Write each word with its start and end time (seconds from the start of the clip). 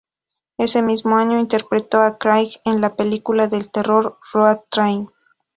Ese 0.57 0.81
mismo 0.81 1.15
año 1.17 1.39
interpretó 1.39 2.01
a 2.01 2.17
Craig 2.17 2.53
en 2.65 2.81
la 2.81 2.95
película 2.95 3.47
de 3.47 3.63
terror 3.65 4.17
"Road 4.33 4.61
Train". 4.71 5.07